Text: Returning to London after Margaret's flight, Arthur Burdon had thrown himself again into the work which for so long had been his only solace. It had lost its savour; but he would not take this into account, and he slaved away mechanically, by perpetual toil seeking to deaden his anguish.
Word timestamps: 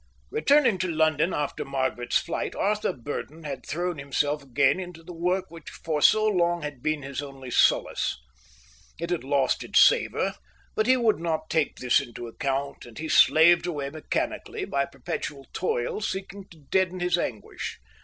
Returning 0.31 0.79
to 0.79 0.87
London 0.87 1.31
after 1.31 1.63
Margaret's 1.63 2.17
flight, 2.17 2.55
Arthur 2.55 2.91
Burdon 2.91 3.43
had 3.43 3.63
thrown 3.63 3.99
himself 3.99 4.41
again 4.41 4.79
into 4.79 5.03
the 5.03 5.13
work 5.13 5.51
which 5.51 5.69
for 5.69 6.01
so 6.01 6.25
long 6.25 6.63
had 6.63 6.81
been 6.81 7.03
his 7.03 7.21
only 7.21 7.51
solace. 7.51 8.17
It 8.99 9.11
had 9.11 9.23
lost 9.23 9.63
its 9.63 9.79
savour; 9.79 10.33
but 10.75 10.87
he 10.87 10.97
would 10.97 11.19
not 11.19 11.51
take 11.51 11.75
this 11.77 11.99
into 11.99 12.25
account, 12.25 12.83
and 12.83 12.97
he 12.97 13.09
slaved 13.09 13.67
away 13.67 13.91
mechanically, 13.91 14.65
by 14.65 14.85
perpetual 14.85 15.45
toil 15.53 16.01
seeking 16.01 16.45
to 16.49 16.57
deaden 16.71 16.99
his 16.99 17.15
anguish. 17.15 17.77